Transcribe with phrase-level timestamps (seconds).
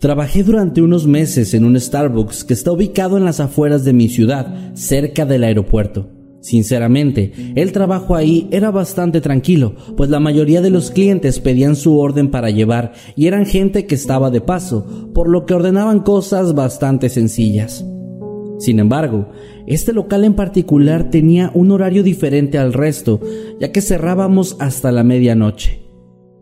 [0.00, 4.08] Trabajé durante unos meses en un Starbucks que está ubicado en las afueras de mi
[4.08, 6.08] ciudad, cerca del aeropuerto.
[6.40, 11.98] Sinceramente, el trabajo ahí era bastante tranquilo, pues la mayoría de los clientes pedían su
[11.98, 16.54] orden para llevar y eran gente que estaba de paso, por lo que ordenaban cosas
[16.54, 17.84] bastante sencillas.
[18.58, 19.28] Sin embargo,
[19.66, 23.20] este local en particular tenía un horario diferente al resto,
[23.60, 25.79] ya que cerrábamos hasta la medianoche.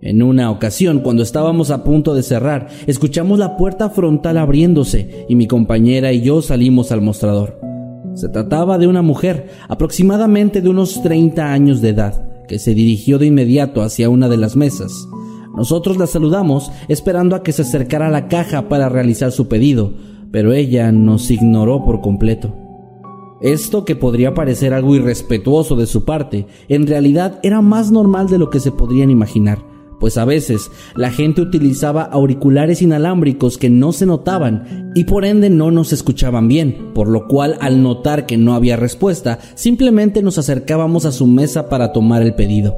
[0.01, 5.35] En una ocasión, cuando estábamos a punto de cerrar, escuchamos la puerta frontal abriéndose y
[5.35, 7.59] mi compañera y yo salimos al mostrador.
[8.15, 13.19] Se trataba de una mujer, aproximadamente de unos 30 años de edad, que se dirigió
[13.19, 14.93] de inmediato hacia una de las mesas.
[15.57, 19.95] Nosotros la saludamos esperando a que se acercara a la caja para realizar su pedido,
[20.31, 22.55] pero ella nos ignoró por completo.
[23.41, 28.39] Esto que podría parecer algo irrespetuoso de su parte, en realidad era más normal de
[28.39, 29.68] lo que se podrían imaginar
[30.01, 35.51] pues a veces la gente utilizaba auriculares inalámbricos que no se notaban y por ende
[35.51, 40.39] no nos escuchaban bien, por lo cual al notar que no había respuesta, simplemente nos
[40.39, 42.77] acercábamos a su mesa para tomar el pedido.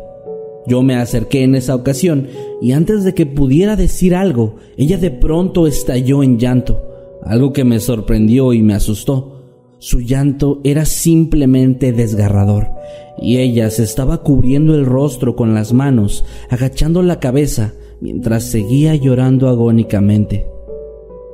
[0.67, 2.29] Yo me acerqué en esa ocasión
[2.61, 6.81] y antes de que pudiera decir algo, ella de pronto estalló en llanto,
[7.23, 9.30] algo que me sorprendió y me asustó.
[9.81, 12.69] Su llanto era simplemente desgarrador,
[13.17, 18.95] y ella se estaba cubriendo el rostro con las manos, agachando la cabeza, mientras seguía
[18.95, 20.47] llorando agónicamente.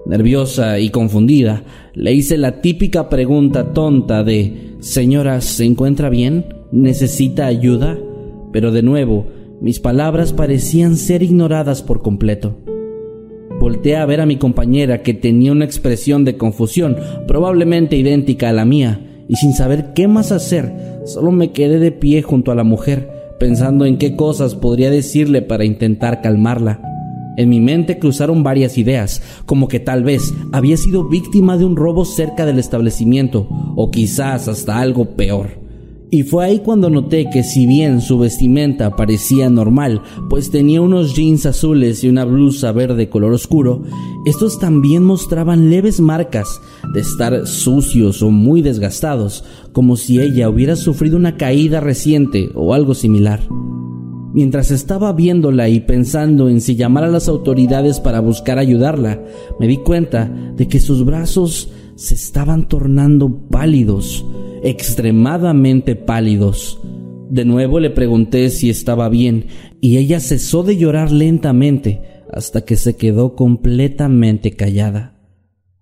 [0.07, 1.65] Nerviosa y confundida,
[1.95, 6.47] le hice la típica pregunta tonta de Señora, ¿se encuentra bien?
[6.71, 7.99] ¿Necesita ayuda?
[8.53, 9.27] Pero de nuevo,
[9.61, 12.57] mis palabras parecían ser ignoradas por completo.
[13.67, 18.53] Volté a ver a mi compañera que tenía una expresión de confusión, probablemente idéntica a
[18.53, 22.55] la mía, y sin saber qué más hacer, solo me quedé de pie junto a
[22.55, 23.11] la mujer,
[23.41, 26.81] pensando en qué cosas podría decirle para intentar calmarla.
[27.37, 31.75] En mi mente cruzaron varias ideas, como que tal vez había sido víctima de un
[31.75, 35.66] robo cerca del establecimiento, o quizás hasta algo peor.
[36.09, 41.17] Y fue ahí cuando noté que si bien su vestimenta parecía normal, pues tenía unos
[41.17, 43.83] jeans azules y una blusa verde color oscuro,
[44.25, 46.61] estos también mostraban leves marcas
[46.95, 52.73] de estar sucios o muy desgastados, como si ella hubiera sufrido una caída reciente o
[52.73, 53.41] algo similar.
[54.33, 59.25] Mientras estaba viéndola y pensando en si llamar a las autoridades para buscar ayudarla,
[59.59, 64.25] me di cuenta de que sus brazos se estaban tornando pálidos
[64.67, 66.81] extremadamente pálidos.
[67.31, 69.47] De nuevo le pregunté si estaba bien
[69.81, 75.21] y ella cesó de llorar lentamente hasta que se quedó completamente callada.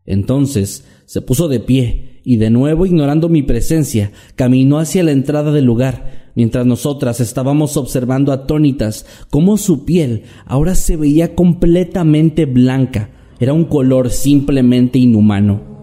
[0.04, 5.50] Entonces se puso de pie y de nuevo ignorando mi presencia caminó hacia la entrada
[5.50, 13.08] del lugar mientras nosotras estábamos observando atónitas cómo su piel ahora se veía completamente blanca.
[13.40, 15.73] Era un color simplemente inhumano.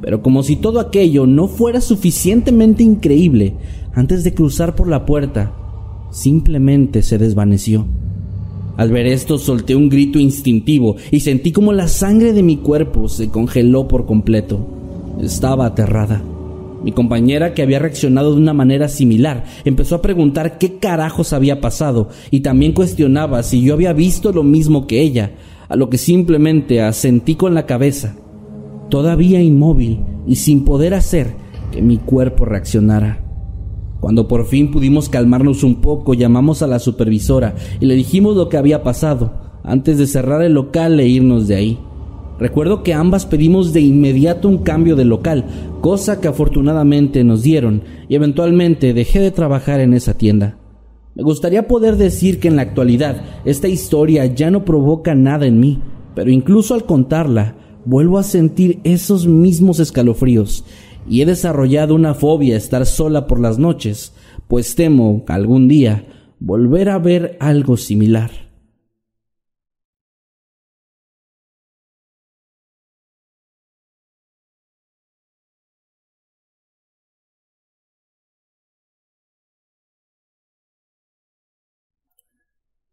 [0.00, 3.54] Pero como si todo aquello no fuera suficientemente increíble,
[3.92, 5.52] antes de cruzar por la puerta,
[6.10, 7.86] simplemente se desvaneció.
[8.76, 13.08] Al ver esto solté un grito instintivo y sentí como la sangre de mi cuerpo
[13.08, 14.66] se congeló por completo.
[15.20, 16.22] Estaba aterrada.
[16.82, 21.60] Mi compañera, que había reaccionado de una manera similar, empezó a preguntar qué carajos había
[21.60, 25.32] pasado y también cuestionaba si yo había visto lo mismo que ella,
[25.68, 28.16] a lo que simplemente asentí con la cabeza
[28.90, 31.34] todavía inmóvil y sin poder hacer
[31.72, 33.24] que mi cuerpo reaccionara.
[34.00, 38.48] Cuando por fin pudimos calmarnos un poco, llamamos a la supervisora y le dijimos lo
[38.48, 39.32] que había pasado
[39.62, 41.78] antes de cerrar el local e irnos de ahí.
[42.38, 45.44] Recuerdo que ambas pedimos de inmediato un cambio de local,
[45.82, 50.56] cosa que afortunadamente nos dieron y eventualmente dejé de trabajar en esa tienda.
[51.14, 55.60] Me gustaría poder decir que en la actualidad esta historia ya no provoca nada en
[55.60, 55.80] mí,
[56.14, 60.64] pero incluso al contarla vuelvo a sentir esos mismos escalofríos
[61.08, 64.12] y he desarrollado una fobia a estar sola por las noches,
[64.48, 66.06] pues temo algún día
[66.38, 68.30] volver a ver algo similar.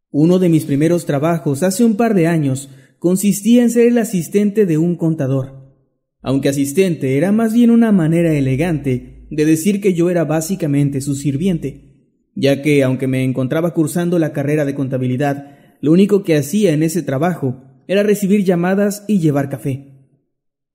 [0.09, 2.69] Uno de mis primeros trabajos hace un par de años
[2.99, 5.75] consistía en ser el asistente de un contador.
[6.21, 11.15] Aunque asistente era más bien una manera elegante de decir que yo era básicamente su
[11.15, 16.73] sirviente, ya que aunque me encontraba cursando la carrera de contabilidad, lo único que hacía
[16.73, 19.93] en ese trabajo era recibir llamadas y llevar café.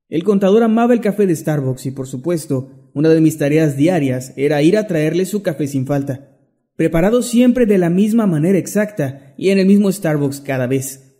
[0.08, 4.32] El contador amaba el café de Starbucks y por supuesto, una de mis tareas diarias
[4.36, 6.32] era ir a traerle su café sin falta
[6.76, 11.11] preparado siempre de la misma manera exacta y en el mismo Starbucks cada vez.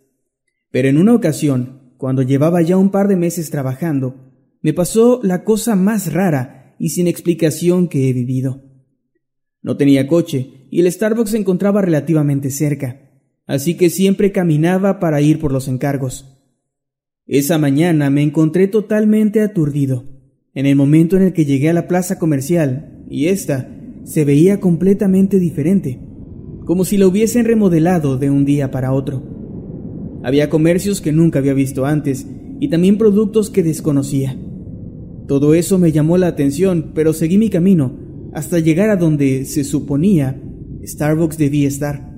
[0.73, 4.15] Pero en una ocasión, cuando llevaba ya un par de meses trabajando,
[4.63, 8.63] me pasó la cosa más rara y sin explicación que he vivido.
[9.61, 13.11] No tenía coche y el Starbucks se encontraba relativamente cerca,
[13.45, 16.39] así que siempre caminaba para ir por los encargos.
[17.27, 20.05] Esa mañana me encontré totalmente aturdido,
[20.55, 23.69] en el momento en el que llegué a la plaza comercial, y ésta
[24.05, 25.99] se veía completamente diferente,
[26.65, 29.42] como si la hubiesen remodelado de un día para otro.
[30.23, 32.25] Había comercios que nunca había visto antes
[32.59, 34.37] y también productos que desconocía.
[35.27, 37.99] Todo eso me llamó la atención, pero seguí mi camino
[38.33, 40.41] hasta llegar a donde se suponía
[40.83, 42.09] Starbucks debía estar.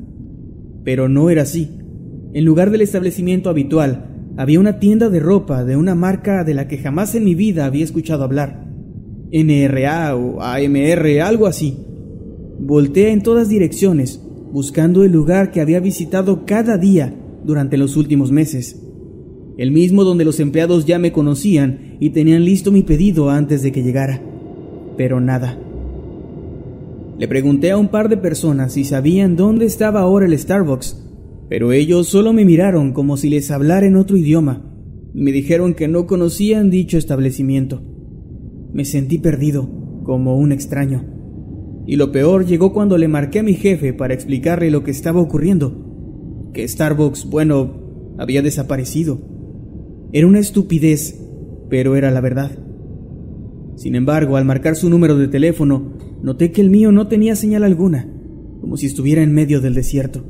[0.83, 1.69] Pero no era así.
[2.33, 6.67] En lugar del establecimiento habitual, había una tienda de ropa de una marca de la
[6.67, 8.65] que jamás en mi vida había escuchado hablar.
[9.31, 11.77] NRA o AMR, algo así.
[12.59, 17.13] Voltea en todas direcciones, buscando el lugar que había visitado cada día
[17.45, 18.81] durante los últimos meses.
[19.57, 23.71] El mismo donde los empleados ya me conocían y tenían listo mi pedido antes de
[23.71, 24.21] que llegara.
[24.97, 25.57] Pero nada.
[27.17, 31.01] Le pregunté a un par de personas si sabían dónde estaba ahora el Starbucks,
[31.47, 34.75] pero ellos solo me miraron como si les hablara en otro idioma
[35.15, 37.81] me dijeron que no conocían dicho establecimiento.
[38.73, 41.05] Me sentí perdido, como un extraño.
[41.87, 45.21] Y lo peor llegó cuando le marqué a mi jefe para explicarle lo que estaba
[45.21, 45.84] ocurriendo.
[46.55, 49.19] Que Starbucks, bueno, había desaparecido.
[50.13, 51.19] Era una estupidez,
[51.69, 52.57] pero era la verdad.
[53.75, 55.91] Sin embargo, al marcar su número de teléfono,
[56.23, 58.07] noté que el mío no tenía señal alguna,
[58.61, 60.23] como si estuviera en medio del desierto.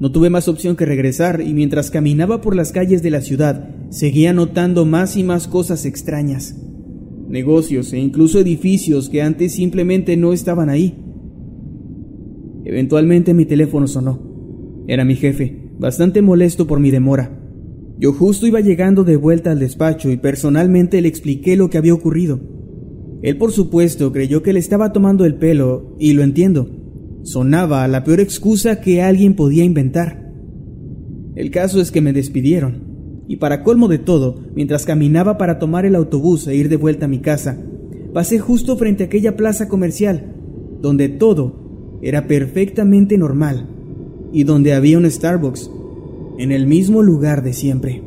[0.00, 3.70] No tuve más opción que regresar y mientras caminaba por las calles de la ciudad,
[3.90, 6.56] seguía notando más y más cosas extrañas
[7.30, 10.98] negocios e incluso edificios que antes simplemente no estaban ahí.
[12.64, 14.29] Eventualmente mi teléfono sonó.
[14.90, 17.30] Era mi jefe, bastante molesto por mi demora.
[18.00, 21.94] Yo justo iba llegando de vuelta al despacho y personalmente le expliqué lo que había
[21.94, 22.40] ocurrido.
[23.22, 26.68] Él por supuesto creyó que le estaba tomando el pelo, y lo entiendo.
[27.22, 30.28] Sonaba la peor excusa que alguien podía inventar.
[31.36, 33.22] El caso es que me despidieron.
[33.28, 37.04] Y para colmo de todo, mientras caminaba para tomar el autobús e ir de vuelta
[37.04, 37.62] a mi casa,
[38.12, 40.34] pasé justo frente a aquella plaza comercial,
[40.82, 43.76] donde todo era perfectamente normal
[44.32, 45.70] y donde había un Starbucks,
[46.38, 48.02] en el mismo lugar de siempre.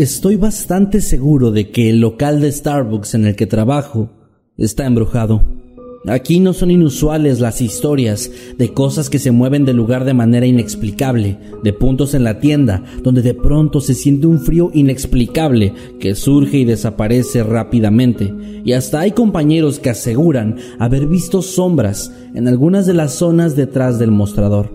[0.00, 4.08] Estoy bastante seguro de que el local de Starbucks en el que trabajo
[4.56, 5.59] está embrujado.
[6.06, 10.46] Aquí no son inusuales las historias de cosas que se mueven del lugar de manera
[10.46, 16.14] inexplicable, de puntos en la tienda donde de pronto se siente un frío inexplicable que
[16.14, 18.32] surge y desaparece rápidamente,
[18.64, 23.98] y hasta hay compañeros que aseguran haber visto sombras en algunas de las zonas detrás
[23.98, 24.70] del mostrador.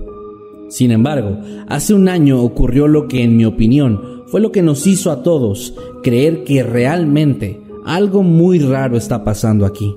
[0.70, 4.86] Sin embargo, hace un año ocurrió lo que en mi opinión fue lo que nos
[4.86, 9.96] hizo a todos creer que realmente algo muy raro está pasando aquí.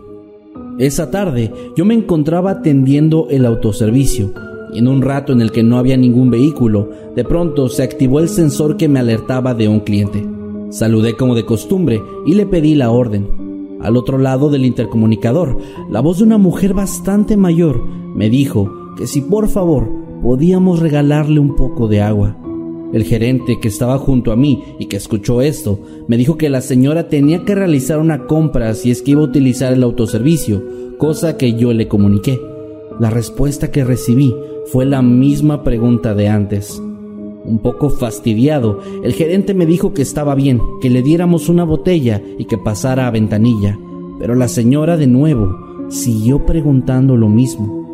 [0.79, 4.33] Esa tarde yo me encontraba atendiendo el autoservicio
[4.73, 8.21] y en un rato en el que no había ningún vehículo, de pronto se activó
[8.21, 10.25] el sensor que me alertaba de un cliente.
[10.71, 13.79] Saludé como de costumbre y le pedí la orden.
[13.81, 15.59] Al otro lado del intercomunicador,
[15.89, 17.83] la voz de una mujer bastante mayor
[18.15, 19.89] me dijo que si por favor
[20.23, 22.37] podíamos regalarle un poco de agua.
[22.93, 26.63] El gerente que estaba junto a mí y que escuchó esto me dijo que la
[26.63, 31.37] señora tenía que realizar una compra si es que iba a utilizar el autoservicio, cosa
[31.37, 32.41] que yo le comuniqué.
[32.99, 34.35] La respuesta que recibí
[34.73, 36.83] fue la misma pregunta de antes.
[37.45, 42.23] Un poco fastidiado, el gerente me dijo que estaba bien, que le diéramos una botella
[42.39, 43.79] y que pasara a ventanilla,
[44.19, 45.57] pero la señora de nuevo
[45.89, 47.88] siguió preguntando lo mismo.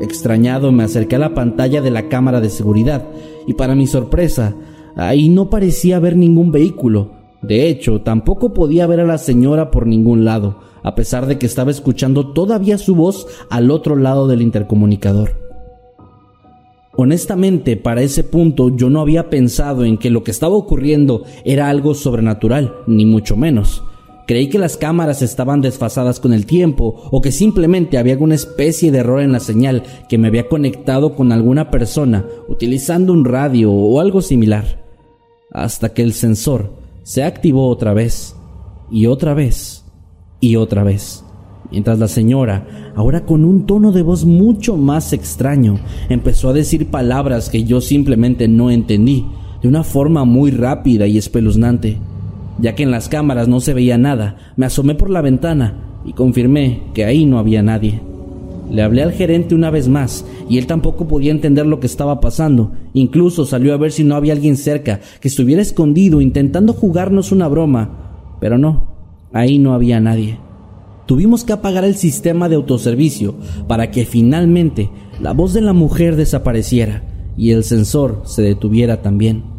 [0.00, 3.04] Extrañado me acerqué a la pantalla de la cámara de seguridad
[3.46, 4.54] y para mi sorpresa,
[4.96, 7.12] ahí no parecía haber ningún vehículo.
[7.42, 11.46] De hecho, tampoco podía ver a la señora por ningún lado, a pesar de que
[11.46, 15.48] estaba escuchando todavía su voz al otro lado del intercomunicador.
[16.96, 21.68] Honestamente, para ese punto yo no había pensado en que lo que estaba ocurriendo era
[21.68, 23.84] algo sobrenatural, ni mucho menos.
[24.28, 28.92] Creí que las cámaras estaban desfasadas con el tiempo o que simplemente había alguna especie
[28.92, 33.72] de error en la señal que me había conectado con alguna persona utilizando un radio
[33.72, 34.84] o algo similar.
[35.50, 38.36] Hasta que el sensor se activó otra vez
[38.90, 39.86] y otra vez
[40.40, 41.24] y otra vez
[41.70, 46.90] mientras la señora, ahora con un tono de voz mucho más extraño, empezó a decir
[46.90, 49.26] palabras que yo simplemente no entendí,
[49.62, 51.98] de una forma muy rápida y espeluznante.
[52.58, 56.12] Ya que en las cámaras no se veía nada, me asomé por la ventana y
[56.12, 58.00] confirmé que ahí no había nadie.
[58.70, 62.20] Le hablé al gerente una vez más y él tampoco podía entender lo que estaba
[62.20, 62.72] pasando.
[62.92, 67.48] Incluso salió a ver si no había alguien cerca que estuviera escondido intentando jugarnos una
[67.48, 68.36] broma.
[68.40, 68.88] Pero no,
[69.32, 70.38] ahí no había nadie
[71.08, 73.34] tuvimos que apagar el sistema de autoservicio
[73.66, 74.90] para que finalmente
[75.22, 77.02] la voz de la mujer desapareciera
[77.34, 79.57] y el sensor se detuviera también.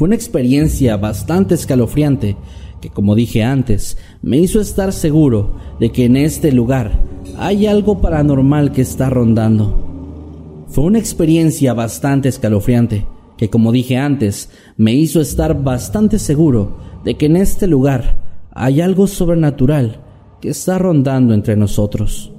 [0.00, 2.34] Fue una experiencia bastante escalofriante
[2.80, 7.02] que, como dije antes, me hizo estar seguro de que en este lugar
[7.36, 10.64] hay algo paranormal que está rondando.
[10.68, 17.18] Fue una experiencia bastante escalofriante que, como dije antes, me hizo estar bastante seguro de
[17.18, 20.00] que en este lugar hay algo sobrenatural
[20.40, 22.32] que está rondando entre nosotros.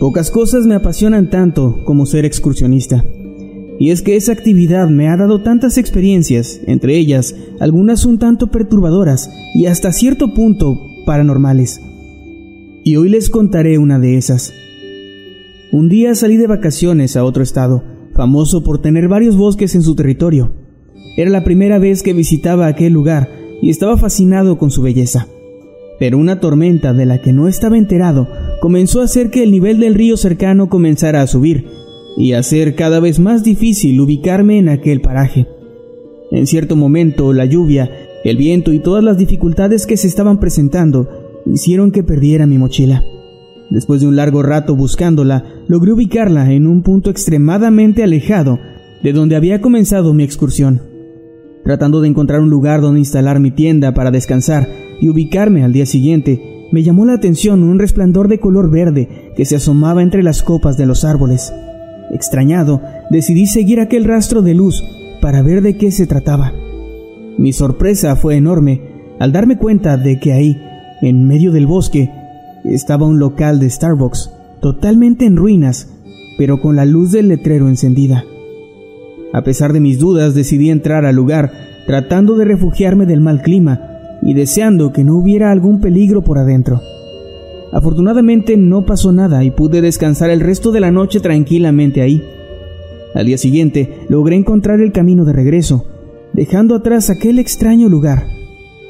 [0.00, 3.04] Pocas cosas me apasionan tanto como ser excursionista.
[3.78, 8.48] Y es que esa actividad me ha dado tantas experiencias, entre ellas algunas un tanto
[8.48, 11.80] perturbadoras y hasta cierto punto paranormales.
[12.84, 14.52] Y hoy les contaré una de esas.
[15.72, 17.82] Un día salí de vacaciones a otro estado,
[18.14, 20.52] famoso por tener varios bosques en su territorio.
[21.16, 23.30] Era la primera vez que visitaba aquel lugar
[23.62, 25.26] y estaba fascinado con su belleza.
[25.98, 28.28] Pero una tormenta de la que no estaba enterado
[28.60, 31.66] comenzó a hacer que el nivel del río cercano comenzara a subir
[32.16, 35.46] y a hacer cada vez más difícil ubicarme en aquel paraje.
[36.30, 37.90] En cierto momento, la lluvia,
[38.24, 41.08] el viento y todas las dificultades que se estaban presentando
[41.46, 43.04] hicieron que perdiera mi mochila.
[43.70, 48.58] Después de un largo rato buscándola, logré ubicarla en un punto extremadamente alejado
[49.02, 50.80] de donde había comenzado mi excursión
[51.66, 54.68] tratando de encontrar un lugar donde instalar mi tienda para descansar
[55.00, 59.44] y ubicarme al día siguiente, me llamó la atención un resplandor de color verde que
[59.44, 61.52] se asomaba entre las copas de los árboles.
[62.10, 62.80] Extrañado,
[63.10, 64.82] decidí seguir aquel rastro de luz
[65.20, 66.52] para ver de qué se trataba.
[67.38, 68.80] Mi sorpresa fue enorme
[69.18, 70.56] al darme cuenta de que ahí,
[71.02, 72.10] en medio del bosque,
[72.64, 74.30] estaba un local de Starbucks,
[74.60, 75.92] totalmente en ruinas,
[76.38, 78.24] pero con la luz del letrero encendida.
[79.32, 81.52] A pesar de mis dudas, decidí entrar al lugar,
[81.86, 83.95] tratando de refugiarme del mal clima
[84.26, 86.82] y deseando que no hubiera algún peligro por adentro.
[87.72, 92.22] Afortunadamente no pasó nada y pude descansar el resto de la noche tranquilamente ahí.
[93.14, 95.86] Al día siguiente logré encontrar el camino de regreso,
[96.32, 98.26] dejando atrás aquel extraño lugar.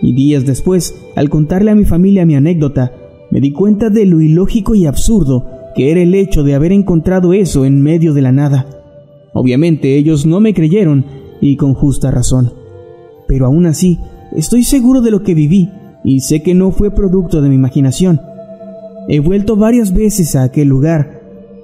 [0.01, 2.93] Y días después, al contarle a mi familia mi anécdota,
[3.31, 7.35] me di cuenta de lo ilógico y absurdo que era el hecho de haber encontrado
[7.35, 8.67] eso en medio de la nada.
[9.35, 11.05] Obviamente ellos no me creyeron
[11.43, 12.55] y con justa razón.
[13.29, 13.99] Pero aún así,
[14.33, 15.71] estoy seguro de lo que viví
[16.05, 18.21] y sé que no fue producto de mi imaginación.
[19.09, 21.21] He vuelto varias veces a aquel lugar,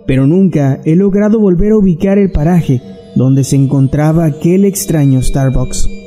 [0.06, 2.80] pero nunca he logrado volver a ubicar el paraje
[3.14, 6.01] donde se encontraba aquel extraño Starbucks.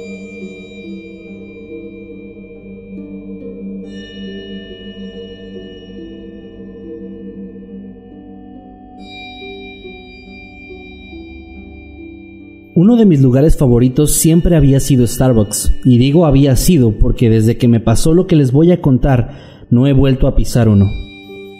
[12.77, 17.55] Uno de mis lugares favoritos siempre había sido Starbucks, y digo había sido porque desde
[17.55, 20.91] que me pasó lo que les voy a contar, no he vuelto a pisar uno.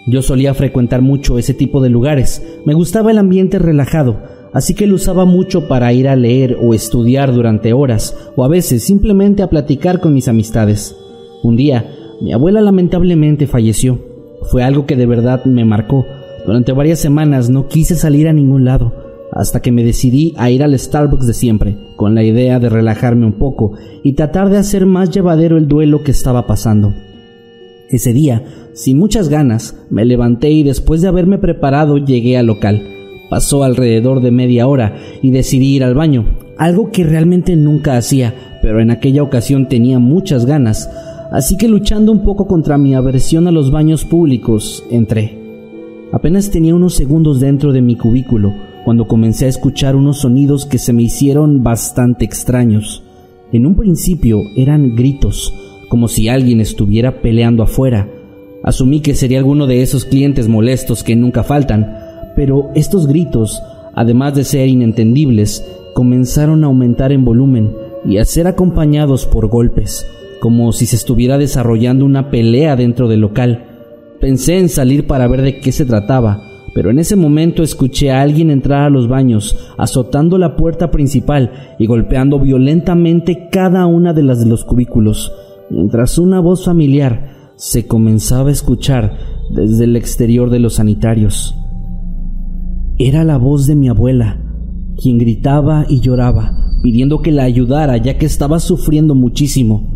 [0.08, 4.88] Yo solía frecuentar mucho ese tipo de lugares, me gustaba el ambiente relajado, así que
[4.88, 9.42] lo usaba mucho para ir a leer o estudiar durante horas, o a veces simplemente
[9.42, 10.98] a platicar con mis amistades.
[11.44, 14.00] Un día, mi abuela lamentablemente falleció.
[14.52, 16.06] Fue algo que de verdad me marcó.
[16.46, 19.05] Durante varias semanas no quise salir a ningún lado
[19.36, 23.26] hasta que me decidí a ir al Starbucks de siempre, con la idea de relajarme
[23.26, 26.94] un poco y tratar de hacer más llevadero el duelo que estaba pasando.
[27.90, 32.82] Ese día, sin muchas ganas, me levanté y después de haberme preparado llegué al local.
[33.30, 36.26] Pasó alrededor de media hora y decidí ir al baño,
[36.58, 40.90] algo que realmente nunca hacía, pero en aquella ocasión tenía muchas ganas,
[41.32, 45.38] así que luchando un poco contra mi aversión a los baños públicos, entré.
[46.14, 48.54] Apenas tenía unos segundos dentro de mi cubículo
[48.86, 53.04] cuando comencé a escuchar unos sonidos que se me hicieron bastante extraños.
[53.52, 55.52] En un principio eran gritos,
[55.90, 58.08] como si alguien estuviera peleando afuera.
[58.64, 61.98] Asumí que sería alguno de esos clientes molestos que nunca faltan,
[62.36, 63.60] pero estos gritos,
[63.96, 65.66] además de ser inentendibles,
[65.96, 67.72] comenzaron a aumentar en volumen
[68.08, 70.06] y a ser acompañados por golpes,
[70.42, 73.66] como si se estuviera desarrollando una pelea dentro del local.
[74.22, 78.22] Pensé en salir para ver de qué se trataba, pero en ese momento escuché a
[78.22, 84.22] alguien entrar a los baños, azotando la puerta principal y golpeando violentamente cada una de
[84.22, 85.32] las de los cubículos
[85.70, 89.18] mientras una voz familiar se comenzaba a escuchar
[89.50, 91.56] desde el exterior de los sanitarios.
[92.98, 94.42] Era la voz de mi abuela,
[95.02, 96.52] quien gritaba y lloraba,
[96.84, 99.95] pidiendo que la ayudara ya que estaba sufriendo muchísimo.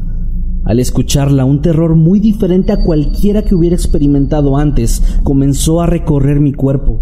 [0.66, 6.40] Al escucharla, un terror muy diferente a cualquiera que hubiera experimentado antes comenzó a recorrer
[6.40, 7.02] mi cuerpo.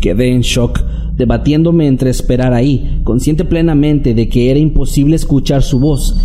[0.00, 0.80] Quedé en shock,
[1.16, 6.16] debatiéndome entre esperar ahí, consciente plenamente de que era imposible escuchar su voz,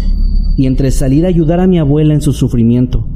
[0.58, 3.08] y entre salir a ayudar a mi abuela en su sufrimiento.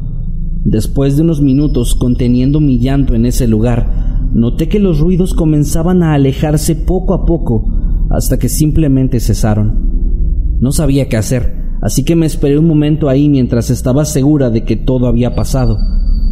[0.63, 6.03] Después de unos minutos conteniendo mi llanto en ese lugar, noté que los ruidos comenzaban
[6.03, 7.69] a alejarse poco a poco
[8.09, 10.57] hasta que simplemente cesaron.
[10.61, 14.63] No sabía qué hacer, así que me esperé un momento ahí mientras estaba segura de
[14.63, 15.77] que todo había pasado.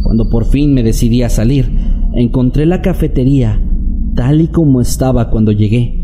[0.02, 1.70] Cuando por fin me decidí a salir,
[2.14, 3.60] encontré la cafetería
[4.14, 5.98] tal y como estaba cuando llegué.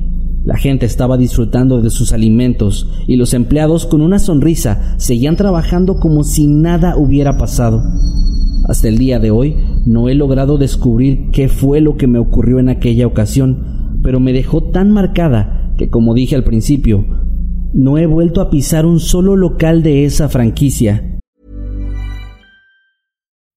[0.45, 5.99] La gente estaba disfrutando de sus alimentos y los empleados con una sonrisa seguían trabajando
[5.99, 7.83] como si nada hubiera pasado.
[8.67, 12.59] Hasta el día de hoy no he logrado descubrir qué fue lo que me ocurrió
[12.59, 17.05] en aquella ocasión, pero me dejó tan marcada que como dije al principio,
[17.75, 21.19] no he vuelto a pisar un solo local de esa franquicia.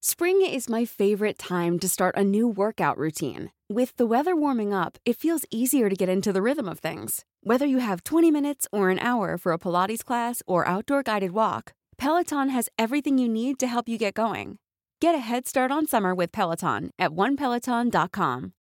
[0.03, 3.51] Spring is my favorite time to start a new workout routine.
[3.69, 7.23] With the weather warming up, it feels easier to get into the rhythm of things.
[7.43, 11.31] Whether you have 20 minutes or an hour for a Pilates class or outdoor guided
[11.31, 14.57] walk, Peloton has everything you need to help you get going.
[14.99, 18.53] Get a head start on summer with Peloton at onepeloton.com.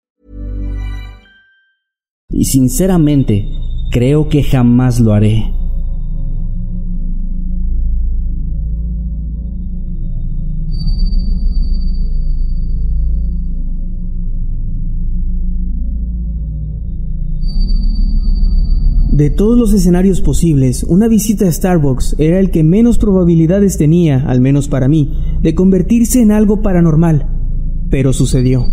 [2.32, 3.44] Y sinceramente,
[3.90, 5.52] creo que jamás lo haré.
[19.12, 24.24] De todos los escenarios posibles, una visita a Starbucks era el que menos probabilidades tenía,
[24.26, 27.28] al menos para mí, de convertirse en algo paranormal.
[27.90, 28.64] Pero sucedió.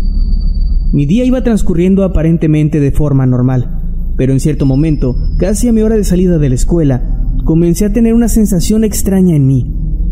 [0.93, 3.76] Mi día iba transcurriendo aparentemente de forma normal,
[4.17, 7.93] pero en cierto momento, casi a mi hora de salida de la escuela, comencé a
[7.93, 9.71] tener una sensación extraña en mí,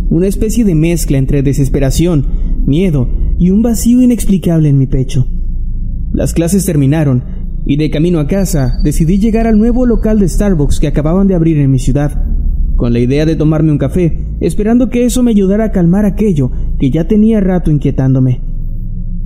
[0.10, 2.26] una especie de mezcla entre desesperación,
[2.66, 5.28] miedo y un vacío inexplicable en mi pecho.
[6.14, 7.24] Las clases terminaron
[7.66, 11.36] y de camino a casa decidí llegar al nuevo local de Starbucks que acababan de
[11.36, 12.24] abrir en mi ciudad,
[12.76, 16.52] con la idea de tomarme un café, esperando que eso me ayudara a calmar aquello
[16.80, 18.42] que ya tenía rato inquietándome.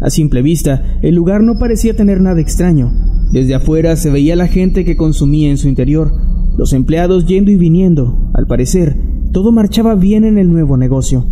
[0.01, 2.91] A simple vista, el lugar no parecía tener nada extraño.
[3.33, 6.11] Desde afuera se veía la gente que consumía en su interior,
[6.57, 8.31] los empleados yendo y viniendo.
[8.33, 8.97] Al parecer,
[9.33, 11.25] todo marchaba bien en el nuevo negocio.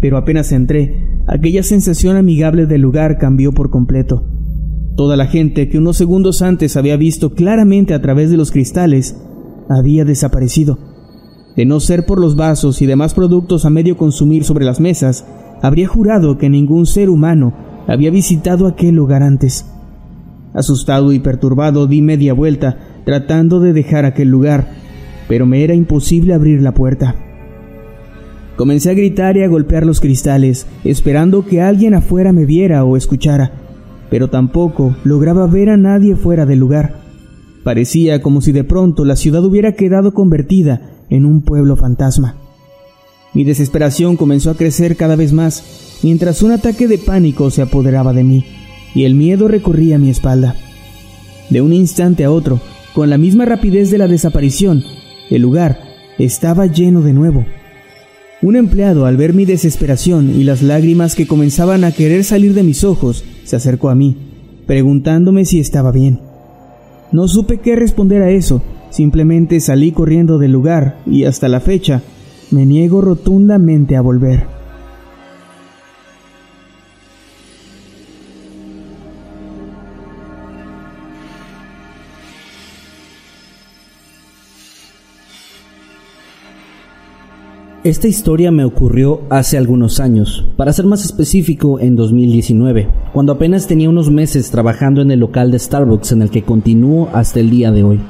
[0.00, 4.24] Pero apenas entré, aquella sensación amigable del lugar cambió por completo.
[4.96, 9.16] Toda la gente que unos segundos antes había visto claramente a través de los cristales
[9.68, 10.78] había desaparecido.
[11.56, 15.24] De no ser por los vasos y demás productos a medio consumir sobre las mesas,
[15.62, 17.54] habría jurado que ningún ser humano
[17.86, 19.66] había visitado aquel lugar antes.
[20.52, 24.68] Asustado y perturbado di media vuelta tratando de dejar aquel lugar,
[25.28, 27.14] pero me era imposible abrir la puerta.
[28.56, 32.96] Comencé a gritar y a golpear los cristales, esperando que alguien afuera me viera o
[32.96, 33.64] escuchara
[34.14, 37.00] pero tampoco lograba ver a nadie fuera del lugar.
[37.64, 42.36] Parecía como si de pronto la ciudad hubiera quedado convertida en un pueblo fantasma.
[43.34, 48.12] Mi desesperación comenzó a crecer cada vez más, mientras un ataque de pánico se apoderaba
[48.12, 48.44] de mí,
[48.94, 50.54] y el miedo recorría mi espalda.
[51.50, 52.60] De un instante a otro,
[52.94, 54.84] con la misma rapidez de la desaparición,
[55.30, 55.80] el lugar
[56.16, 57.44] estaba lleno de nuevo.
[58.40, 62.62] Un empleado, al ver mi desesperación y las lágrimas que comenzaban a querer salir de
[62.62, 64.16] mis ojos, se acercó a mí,
[64.66, 66.20] preguntándome si estaba bien.
[67.10, 72.02] No supe qué responder a eso, simplemente salí corriendo del lugar y hasta la fecha
[72.50, 74.46] me niego rotundamente a volver.
[87.84, 93.66] Esta historia me ocurrió hace algunos años, para ser más específico en 2019, cuando apenas
[93.66, 97.50] tenía unos meses trabajando en el local de Starbucks en el que continúo hasta el
[97.50, 98.00] día de hoy.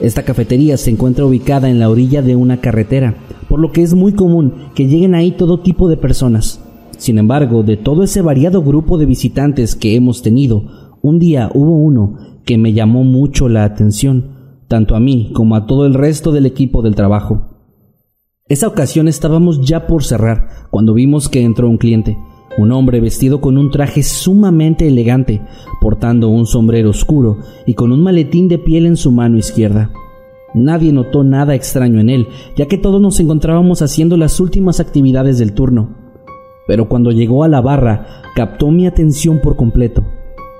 [0.00, 3.14] Esta cafetería se encuentra ubicada en la orilla de una carretera
[3.48, 6.60] por lo que es muy común que lleguen ahí todo tipo de personas.
[6.98, 10.64] Sin embargo, de todo ese variado grupo de visitantes que hemos tenido,
[11.00, 15.66] un día hubo uno que me llamó mucho la atención, tanto a mí como a
[15.66, 17.58] todo el resto del equipo del trabajo.
[18.48, 22.18] Esa ocasión estábamos ya por cerrar cuando vimos que entró un cliente,
[22.56, 25.42] un hombre vestido con un traje sumamente elegante,
[25.80, 29.92] portando un sombrero oscuro y con un maletín de piel en su mano izquierda.
[30.54, 35.38] Nadie notó nada extraño en él, ya que todos nos encontrábamos haciendo las últimas actividades
[35.38, 35.94] del turno.
[36.66, 40.04] Pero cuando llegó a la barra, captó mi atención por completo.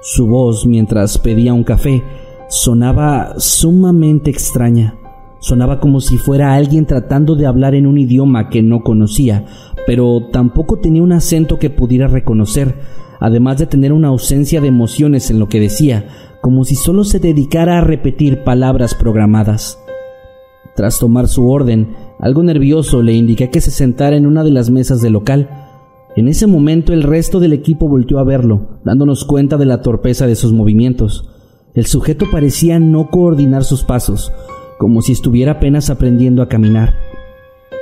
[0.03, 2.03] Su voz, mientras pedía un café,
[2.49, 4.95] sonaba sumamente extraña.
[5.41, 9.45] Sonaba como si fuera alguien tratando de hablar en un idioma que no conocía,
[9.87, 12.75] pero tampoco tenía un acento que pudiera reconocer,
[13.21, 16.09] además de tener una ausencia de emociones en lo que decía,
[16.41, 19.79] como si solo se dedicara a repetir palabras programadas.
[20.77, 24.71] Tras tomar su orden, algo nervioso le indiqué que se sentara en una de las
[24.71, 25.51] mesas del local.
[26.15, 30.27] En ese momento el resto del equipo volteó a verlo, dándonos cuenta de la torpeza
[30.27, 31.29] de sus movimientos.
[31.75, 34.33] El sujeto parecía no coordinar sus pasos,
[34.79, 36.95] como si estuviera apenas aprendiendo a caminar.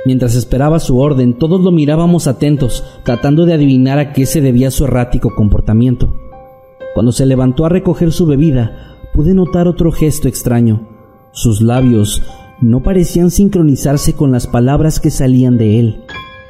[0.05, 4.71] Mientras esperaba su orden, todos lo mirábamos atentos, tratando de adivinar a qué se debía
[4.71, 6.13] su errático comportamiento.
[6.97, 10.87] Cuando se levantó a recoger su bebida, pude notar otro gesto extraño.
[11.31, 12.23] Sus labios
[12.59, 16.01] no parecían sincronizarse con las palabras que salían de él.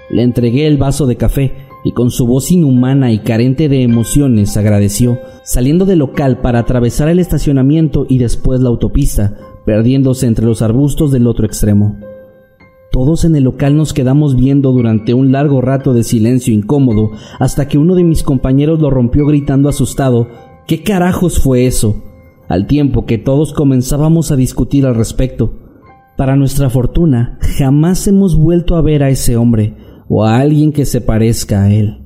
[0.09, 4.55] Le entregué el vaso de café y con su voz inhumana y carente de emociones
[4.55, 10.61] agradeció, saliendo del local para atravesar el estacionamiento y después la autopista, perdiéndose entre los
[10.61, 11.99] arbustos del otro extremo.
[12.97, 17.67] Todos en el local nos quedamos viendo durante un largo rato de silencio incómodo hasta
[17.67, 20.29] que uno de mis compañeros lo rompió gritando asustado
[20.65, 22.01] ¿Qué carajos fue eso?
[22.49, 25.53] al tiempo que todos comenzábamos a discutir al respecto.
[26.17, 29.75] Para nuestra fortuna, jamás hemos vuelto a ver a ese hombre
[30.09, 31.99] o a alguien que se parezca a él.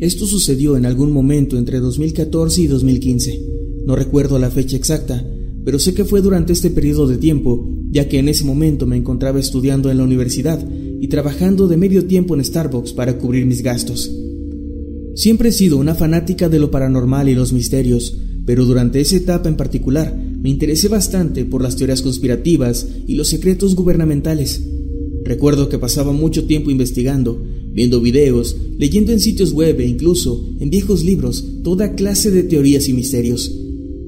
[0.00, 3.38] Esto sucedió en algún momento entre 2014 y 2015.
[3.86, 5.22] No recuerdo la fecha exacta,
[5.64, 8.96] pero sé que fue durante este periodo de tiempo, ya que en ese momento me
[8.96, 10.64] encontraba estudiando en la universidad
[11.00, 14.10] y trabajando de medio tiempo en Starbucks para cubrir mis gastos.
[15.14, 19.48] Siempre he sido una fanática de lo paranormal y los misterios, pero durante esa etapa
[19.48, 24.62] en particular me interesé bastante por las teorías conspirativas y los secretos gubernamentales.
[25.24, 27.42] Recuerdo que pasaba mucho tiempo investigando,
[27.72, 32.88] viendo videos, leyendo en sitios web e incluso en viejos libros toda clase de teorías
[32.88, 33.54] y misterios,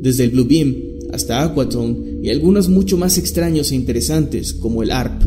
[0.00, 0.74] desde el Blue Beam
[1.12, 5.22] hasta Aquatone y algunos mucho más extraños e interesantes como el ARP.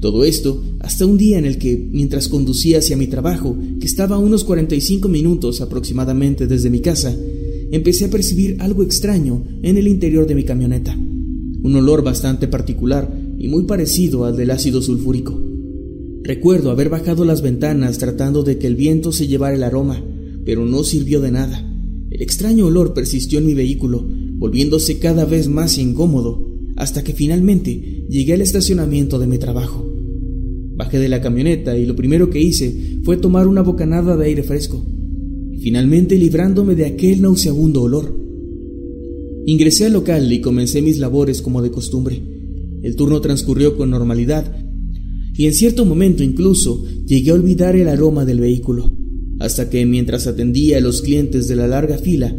[0.00, 4.16] Todo esto hasta un día en el que, mientras conducía hacia mi trabajo, que estaba
[4.16, 7.14] a unos 45 minutos aproximadamente desde mi casa,
[7.72, 13.12] empecé a percibir algo extraño en el interior de mi camioneta, un olor bastante particular
[13.38, 15.40] y muy parecido al del ácido sulfúrico.
[16.22, 20.02] Recuerdo haber bajado las ventanas tratando de que el viento se llevara el aroma,
[20.44, 21.62] pero no sirvió de nada.
[22.10, 24.06] El extraño olor persistió en mi vehículo,
[24.38, 26.46] volviéndose cada vez más incómodo,
[26.76, 29.84] hasta que finalmente llegué al estacionamiento de mi trabajo.
[30.76, 34.42] Bajé de la camioneta y lo primero que hice fue tomar una bocanada de aire
[34.42, 34.84] fresco,
[35.60, 38.14] finalmente librándome de aquel nauseabundo olor.
[39.46, 42.20] Ingresé al local y comencé mis labores como de costumbre.
[42.82, 44.54] El turno transcurrió con normalidad
[45.34, 48.92] y en cierto momento incluso llegué a olvidar el aroma del vehículo,
[49.38, 52.34] hasta que mientras atendía a los clientes de la larga fila,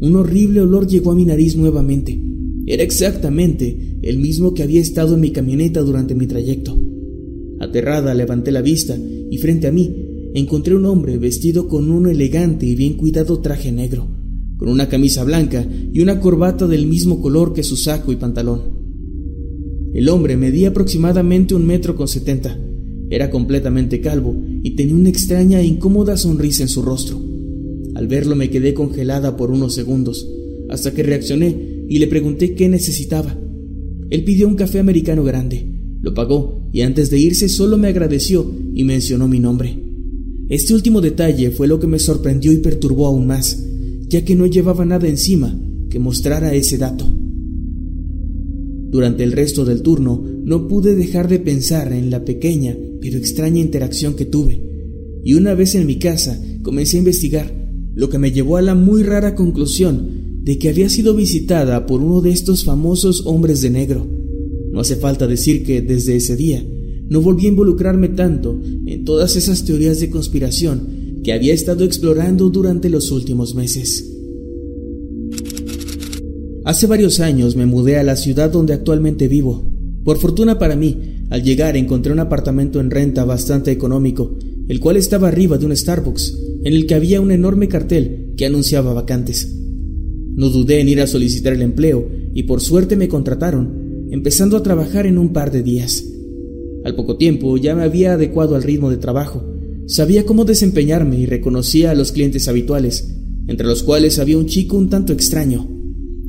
[0.00, 2.20] un horrible olor llegó a mi nariz nuevamente.
[2.66, 6.78] Era exactamente el mismo que había estado en mi camioneta durante mi trayecto.
[7.60, 8.96] Aterrada levanté la vista
[9.30, 13.72] y frente a mí encontré un hombre vestido con un elegante y bien cuidado traje
[13.72, 14.06] negro,
[14.58, 18.76] con una camisa blanca y una corbata del mismo color que su saco y pantalón.
[19.94, 22.58] El hombre medía aproximadamente un metro con setenta.
[23.08, 27.25] Era completamente calvo y tenía una extraña e incómoda sonrisa en su rostro.
[27.96, 30.28] Al verlo me quedé congelada por unos segundos,
[30.68, 33.40] hasta que reaccioné y le pregunté qué necesitaba.
[34.10, 35.66] Él pidió un café americano grande,
[36.02, 39.82] lo pagó y antes de irse solo me agradeció y mencionó mi nombre.
[40.50, 43.64] Este último detalle fue lo que me sorprendió y perturbó aún más,
[44.10, 47.10] ya que no llevaba nada encima que mostrara ese dato.
[48.90, 53.60] Durante el resto del turno no pude dejar de pensar en la pequeña pero extraña
[53.62, 54.60] interacción que tuve,
[55.24, 57.55] y una vez en mi casa comencé a investigar,
[57.96, 62.02] lo que me llevó a la muy rara conclusión de que había sido visitada por
[62.02, 64.06] uno de estos famosos hombres de negro.
[64.70, 66.64] No hace falta decir que desde ese día
[67.08, 72.50] no volví a involucrarme tanto en todas esas teorías de conspiración que había estado explorando
[72.50, 74.12] durante los últimos meses.
[76.64, 79.64] Hace varios años me mudé a la ciudad donde actualmente vivo.
[80.04, 84.36] Por fortuna para mí, al llegar encontré un apartamento en renta bastante económico,
[84.68, 88.44] el cual estaba arriba de un Starbucks, en el que había un enorme cartel que
[88.44, 89.56] anunciaba vacantes.
[90.34, 94.64] No dudé en ir a solicitar el empleo y por suerte me contrataron, empezando a
[94.64, 96.04] trabajar en un par de días.
[96.84, 99.44] Al poco tiempo ya me había adecuado al ritmo de trabajo,
[99.86, 103.14] sabía cómo desempeñarme y reconocía a los clientes habituales,
[103.46, 105.68] entre los cuales había un chico un tanto extraño.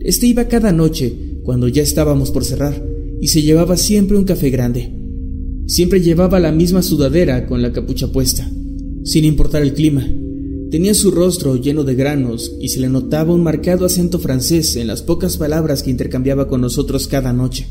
[0.02, 2.88] Este iba cada noche, cuando ya estábamos por cerrar,
[3.20, 4.94] y se llevaba siempre un café grande.
[5.66, 8.48] Siempre llevaba la misma sudadera con la capucha puesta,
[9.04, 10.08] sin importar el clima.
[10.72, 14.88] Tenía su rostro lleno de granos y se le notaba un marcado acento francés en
[14.88, 17.68] las pocas palabras que intercambiaba con nosotros cada noche.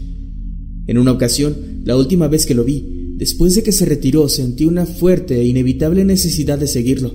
[0.86, 4.64] En una ocasión, la última vez que lo vi, después de que se retiró, sentí
[4.64, 7.12] una fuerte e inevitable necesidad de seguirlo.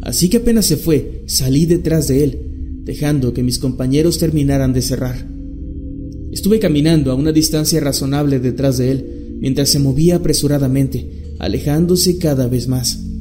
[0.00, 2.38] Así que apenas se fue, salí detrás de él,
[2.82, 5.28] dejando que mis compañeros terminaran de cerrar.
[6.32, 12.48] Estuve caminando a una distancia razonable detrás de él, mientras se movía apresuradamente, alejándose cada
[12.48, 13.11] vez más.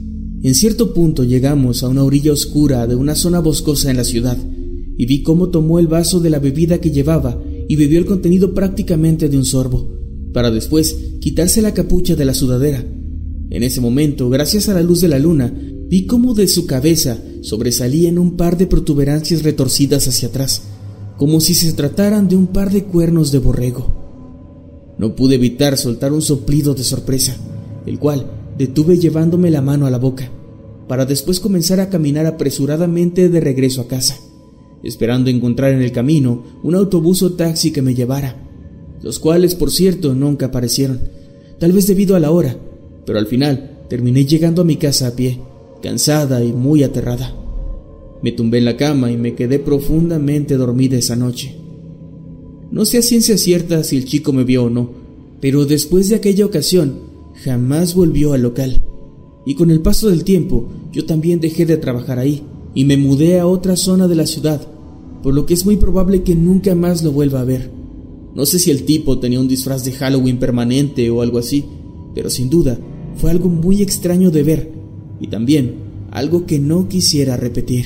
[0.44, 4.38] En cierto punto llegamos a una orilla oscura de una zona boscosa en la ciudad,
[4.98, 8.56] y vi cómo tomó el vaso de la bebida que llevaba y bebió el contenido
[8.56, 10.00] prácticamente de un sorbo,
[10.34, 12.84] para después quitarse la capucha de la sudadera.
[13.52, 15.54] En ese momento, gracias a la luz de la luna,
[15.88, 20.64] vi cómo de su cabeza sobresalían un par de protuberancias retorcidas hacia atrás,
[21.18, 24.96] como si se trataran de un par de cuernos de borrego.
[24.98, 27.38] No pude evitar soltar un soplido de sorpresa,
[27.86, 30.30] el cual detuve llevándome la mano a la boca,
[30.88, 34.18] para después comenzar a caminar apresuradamente de regreso a casa,
[34.84, 38.36] esperando encontrar en el camino un autobús o taxi que me llevara,
[39.02, 41.00] los cuales, por cierto, nunca aparecieron,
[41.60, 42.58] tal vez debido a la hora,
[43.06, 45.40] pero al final terminé llegando a mi casa a pie,
[45.82, 47.36] cansada y muy aterrada.
[48.22, 51.56] Me tumbé en la cama y me quedé profundamente dormida esa noche.
[52.70, 54.92] No sé a ciencia cierta si el chico me vio o no,
[55.42, 57.11] pero después de aquella ocasión
[57.44, 58.82] jamás volvió al local.
[59.46, 63.40] Y con el paso del tiempo yo también dejé de trabajar ahí y me mudé
[63.40, 64.62] a otra zona de la ciudad,
[65.24, 67.72] por lo que es muy probable que nunca más lo vuelva a ver.
[68.36, 71.66] No sé si el tipo tenía un disfraz de Halloween permanente o algo así,
[72.16, 72.80] pero sin duda
[73.16, 74.72] fue algo muy extraño de ver
[75.20, 75.76] y también
[76.12, 77.86] algo que no quisiera repetir.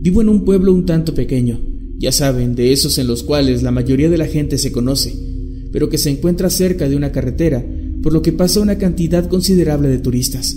[0.00, 1.60] Vivo en un pueblo un tanto pequeño,
[1.98, 5.31] ya saben, de esos en los cuales la mayoría de la gente se conoce,
[5.72, 7.64] pero que se encuentra cerca de una carretera,
[8.02, 10.56] por lo que pasa una cantidad considerable de turistas.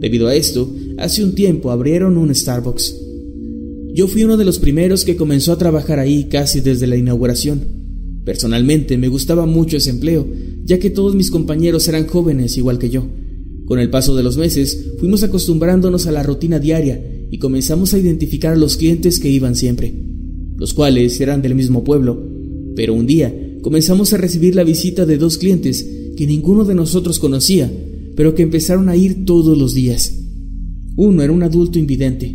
[0.00, 2.96] Debido a esto, hace un tiempo abrieron un Starbucks.
[3.94, 7.60] Yo fui uno de los primeros que comenzó a trabajar ahí casi desde la inauguración.
[8.24, 10.26] Personalmente me gustaba mucho ese empleo,
[10.64, 13.06] ya que todos mis compañeros eran jóvenes igual que yo.
[13.66, 17.98] Con el paso de los meses fuimos acostumbrándonos a la rutina diaria y comenzamos a
[17.98, 19.92] identificar a los clientes que iban siempre,
[20.56, 22.20] los cuales eran del mismo pueblo.
[22.74, 27.18] Pero un día comenzamos a recibir la visita de dos clientes que ninguno de nosotros
[27.18, 27.70] conocía,
[28.16, 30.14] pero que empezaron a ir todos los días.
[30.96, 32.34] Uno era un adulto invidente,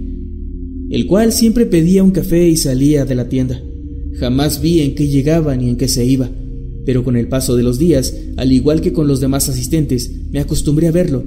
[0.90, 3.62] el cual siempre pedía un café y salía de la tienda.
[4.14, 6.30] Jamás vi en qué llegaba ni en qué se iba,
[6.86, 10.40] pero con el paso de los días, al igual que con los demás asistentes, me
[10.40, 11.24] acostumbré a verlo.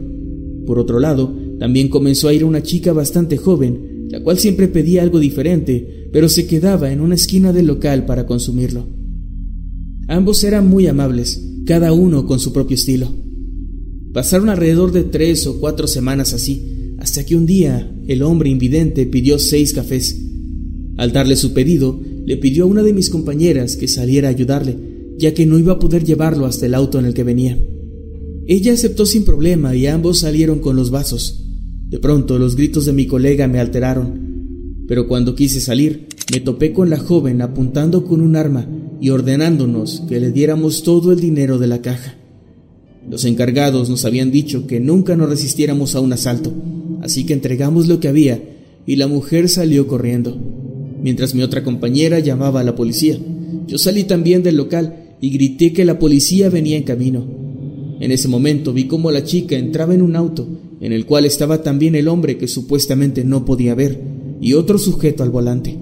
[0.67, 5.03] Por otro lado, también comenzó a ir una chica bastante joven, la cual siempre pedía
[5.03, 8.98] algo diferente, pero se quedaba en una esquina del local para consumirlo.
[10.11, 13.13] Ambos eran muy amables, cada uno con su propio estilo.
[14.15, 19.05] Pasaron alrededor de tres o cuatro semanas así, hasta que un día el hombre invidente
[19.05, 20.19] pidió seis cafés.
[20.97, 24.79] Al darle su pedido, le pidió a una de mis compañeras que saliera a ayudarle,
[25.19, 27.59] ya que no iba a poder llevarlo hasta el auto en el que venía.
[28.47, 31.45] Ella aceptó sin problema y ambos salieron con los vasos.
[31.91, 36.73] De pronto los gritos de mi colega me alteraron, pero cuando quise salir me topé
[36.73, 38.67] con la joven apuntando con un arma
[39.01, 42.17] y ordenándonos que le diéramos todo el dinero de la caja.
[43.09, 46.53] Los encargados nos habían dicho que nunca nos resistiéramos a un asalto,
[47.03, 48.43] así que entregamos lo que había
[48.87, 50.37] y la mujer salió corriendo,
[51.03, 53.19] mientras mi otra compañera llamaba a la policía.
[53.67, 57.27] Yo salí también del local y grité que la policía venía en camino.
[58.01, 60.47] En ese momento vi cómo la chica entraba en un auto
[60.81, 64.01] en el cual estaba también el hombre que supuestamente no podía ver,
[64.41, 65.77] y otro sujeto al volante.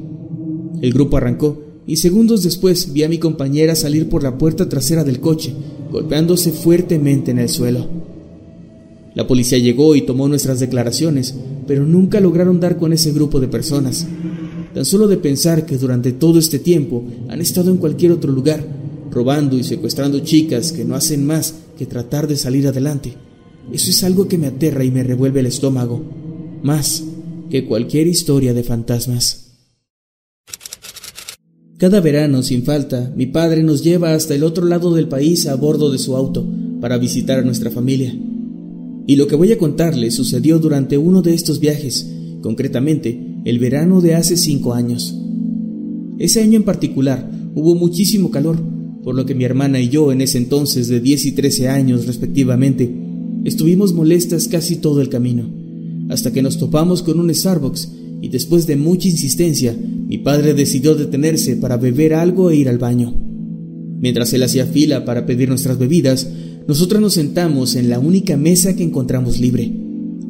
[0.80, 5.04] El grupo arrancó, y segundos después vi a mi compañera salir por la puerta trasera
[5.04, 5.52] del coche,
[5.90, 7.86] golpeándose fuertemente en el suelo.
[9.14, 11.34] La policía llegó y tomó nuestras declaraciones,
[11.66, 14.06] pero nunca lograron dar con ese grupo de personas.
[14.74, 18.62] Tan solo de pensar que durante todo este tiempo han estado en cualquier otro lugar,
[19.10, 23.14] robando y secuestrando chicas que no hacen más que tratar de salir adelante.
[23.72, 26.02] Eso es algo que me aterra y me revuelve el estómago,
[26.62, 27.02] más
[27.48, 29.45] que cualquier historia de fantasmas.
[31.78, 35.54] Cada verano, sin falta, mi padre nos lleva hasta el otro lado del país a
[35.56, 36.46] bordo de su auto
[36.80, 38.16] para visitar a nuestra familia.
[39.06, 42.10] Y lo que voy a contarles sucedió durante uno de estos viajes,
[42.40, 45.14] concretamente el verano de hace cinco años.
[46.18, 48.56] Ese año en particular hubo muchísimo calor,
[49.04, 52.06] por lo que mi hermana y yo, en ese entonces de 10 y 13 años
[52.06, 52.90] respectivamente,
[53.44, 55.44] estuvimos molestas casi todo el camino,
[56.08, 60.94] hasta que nos topamos con un Starbucks y después de mucha insistencia, mi padre decidió
[60.94, 63.12] detenerse para beber algo e ir al baño.
[63.98, 66.28] Mientras él hacía fila para pedir nuestras bebidas,
[66.68, 69.72] nosotros nos sentamos en la única mesa que encontramos libre.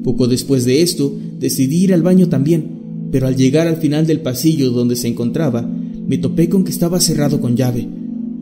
[0.03, 4.21] Poco después de esto, decidí ir al baño también, pero al llegar al final del
[4.21, 7.87] pasillo donde se encontraba, me topé con que estaba cerrado con llave,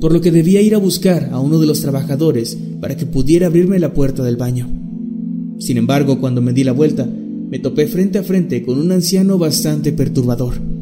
[0.00, 3.48] por lo que debía ir a buscar a uno de los trabajadores para que pudiera
[3.48, 4.68] abrirme la puerta del baño.
[5.58, 9.38] Sin embargo, cuando me di la vuelta, me topé frente a frente con un anciano
[9.38, 10.73] bastante perturbador.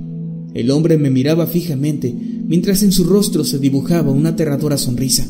[0.55, 2.15] El hombre me miraba fijamente,
[2.47, 5.27] mientras en su rostro se dibujaba una aterradora sonrisa.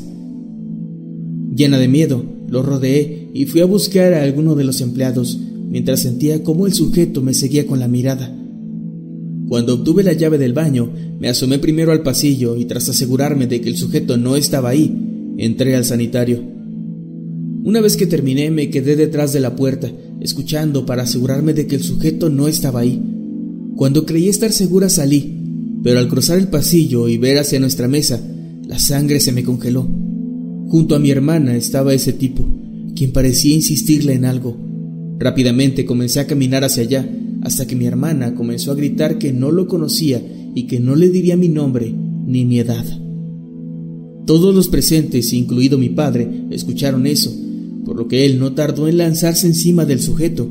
[1.54, 6.00] Llena de miedo, lo rodeé y fui a buscar a alguno de los empleados, mientras
[6.00, 8.36] sentía cómo el sujeto me seguía con la mirada.
[9.48, 13.60] Cuando obtuve la llave del baño, me asomé primero al pasillo y tras asegurarme de
[13.60, 16.42] que el sujeto no estaba ahí, entré al sanitario.
[17.64, 21.76] Una vez que terminé, me quedé detrás de la puerta, escuchando para asegurarme de que
[21.76, 23.00] el sujeto no estaba ahí.
[23.76, 25.38] Cuando creí estar segura salí,
[25.82, 28.20] pero al cruzar el pasillo y ver hacia nuestra mesa,
[28.66, 29.88] la sangre se me congeló.
[30.68, 32.46] Junto a mi hermana estaba ese tipo,
[32.94, 34.56] quien parecía insistirle en algo.
[35.18, 37.08] Rápidamente comencé a caminar hacia allá,
[37.42, 40.22] hasta que mi hermana comenzó a gritar que no lo conocía
[40.54, 41.92] y que no le diría mi nombre
[42.26, 42.84] ni mi edad.
[44.26, 47.32] Todos los presentes, incluido mi padre, escucharon eso,
[47.84, 50.48] por lo que él no tardó en lanzarse encima del sujeto,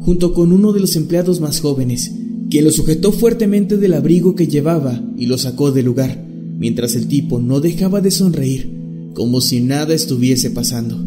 [0.00, 2.12] junto con uno de los empleados más jóvenes,
[2.54, 6.24] quien lo sujetó fuertemente del abrigo que llevaba y lo sacó del lugar,
[6.56, 8.70] mientras el tipo no dejaba de sonreír,
[9.12, 11.04] como si nada estuviese pasando.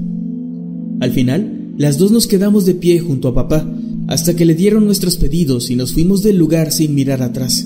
[1.00, 3.66] Al final, las dos nos quedamos de pie junto a papá,
[4.08, 7.66] hasta que le dieron nuestros pedidos y nos fuimos del lugar sin mirar atrás.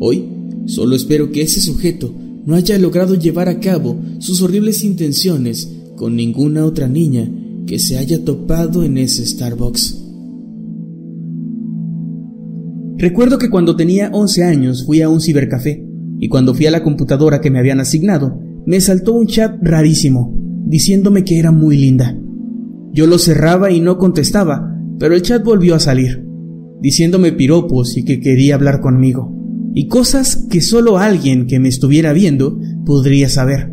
[0.00, 0.24] Hoy,
[0.66, 2.12] solo espero que ese sujeto
[2.44, 7.30] no haya logrado llevar a cabo sus horribles intenciones con ninguna otra niña
[7.64, 10.03] que se haya topado en ese Starbucks.
[13.04, 15.86] Recuerdo que cuando tenía 11 años fui a un cibercafé
[16.18, 20.34] y cuando fui a la computadora que me habían asignado, me saltó un chat rarísimo,
[20.64, 22.16] diciéndome que era muy linda.
[22.94, 26.24] Yo lo cerraba y no contestaba, pero el chat volvió a salir,
[26.80, 29.36] diciéndome piropos y que quería hablar conmigo,
[29.74, 33.70] y cosas que solo alguien que me estuviera viendo podría saber.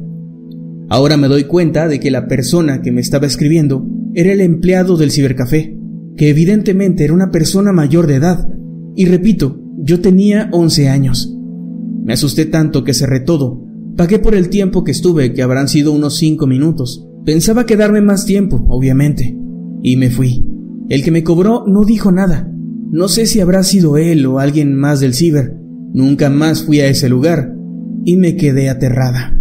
[0.89, 4.98] Ahora me doy cuenta de que la persona que me estaba escribiendo era el empleado
[4.98, 5.78] del cibercafé,
[6.17, 8.50] que evidentemente era una persona mayor de edad,
[8.95, 11.36] y repito, yo tenía 11 años.
[12.04, 13.63] Me asusté tanto que cerré todo.
[13.95, 17.08] Pagué por el tiempo que estuve, que habrán sido unos 5 minutos.
[17.25, 19.38] Pensaba quedarme más tiempo, obviamente.
[19.84, 20.45] Y me fui.
[20.89, 22.51] El que me cobró no dijo nada.
[22.91, 25.56] No sé si habrá sido él o alguien más del ciber.
[25.93, 27.54] Nunca más fui a ese lugar
[28.04, 29.40] y me quedé aterrada.